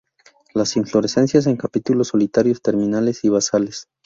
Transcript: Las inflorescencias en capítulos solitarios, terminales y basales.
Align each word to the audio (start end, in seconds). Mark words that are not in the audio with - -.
Las 0.55 0.77
inflorescencias 0.77 1.45
en 1.45 1.57
capítulos 1.57 2.07
solitarios, 2.07 2.63
terminales 2.63 3.23
y 3.23 3.29
basales. 3.29 3.87